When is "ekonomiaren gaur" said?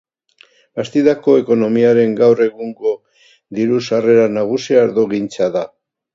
1.41-2.41